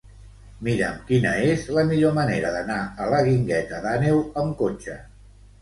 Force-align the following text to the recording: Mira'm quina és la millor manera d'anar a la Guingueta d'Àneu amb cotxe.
Mira'm 0.67 0.95
quina 1.09 1.33
és 1.49 1.67
la 1.75 1.83
millor 1.91 2.15
manera 2.17 2.53
d'anar 2.57 2.79
a 3.05 3.11
la 3.15 3.21
Guingueta 3.29 3.83
d'Àneu 3.85 4.27
amb 4.45 4.57
cotxe. 4.65 4.99